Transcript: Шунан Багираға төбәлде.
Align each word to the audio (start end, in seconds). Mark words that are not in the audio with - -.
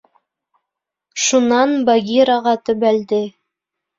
Шунан 1.25 1.75
Багираға 1.89 2.53
төбәлде. 2.71 3.23